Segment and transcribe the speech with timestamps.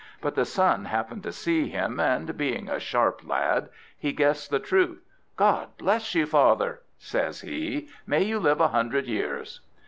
[0.19, 4.57] But the son happened to see him, and, being a sharp lad, he guessed the
[4.57, 5.03] truth.
[5.37, 9.59] "God bless you, father!" says he; "may you live a hundred years!"